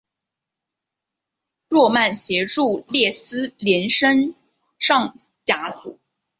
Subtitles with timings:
[1.69, 4.33] 诺曼协助列斯联升
[4.79, 5.99] 上甲组。